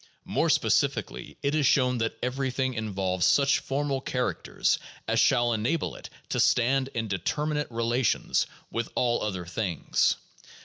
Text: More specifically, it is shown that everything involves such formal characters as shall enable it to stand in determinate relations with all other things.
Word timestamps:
More 0.25 0.49
specifically, 0.49 1.37
it 1.43 1.53
is 1.53 1.67
shown 1.67 1.99
that 1.99 2.17
everything 2.23 2.73
involves 2.73 3.23
such 3.23 3.59
formal 3.59 4.01
characters 4.01 4.79
as 5.07 5.19
shall 5.19 5.53
enable 5.53 5.93
it 5.95 6.09
to 6.29 6.39
stand 6.39 6.87
in 6.95 7.07
determinate 7.07 7.69
relations 7.71 8.47
with 8.71 8.89
all 8.95 9.21
other 9.21 9.45
things. 9.45 10.15